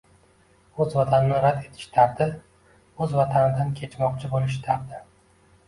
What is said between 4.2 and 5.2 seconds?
bo‘lish dardi